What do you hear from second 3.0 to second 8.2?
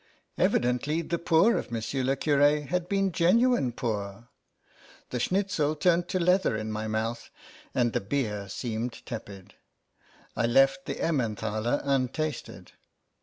genuine poor. The Schnitzel turned to leather in my mouth, the